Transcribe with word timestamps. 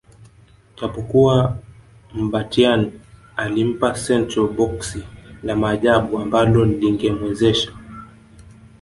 Japokuwa 0.81 1.57
Mbatiany 2.13 2.91
alimpa 3.37 3.95
Santeu 3.95 4.47
boksi 4.53 5.03
la 5.43 5.55
Maajabu 5.55 6.19
ambalo 6.19 6.65
lingemwezesha 6.65 7.71